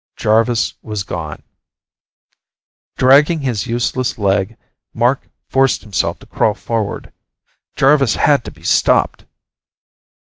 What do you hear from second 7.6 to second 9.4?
Jarvis had to be stopped.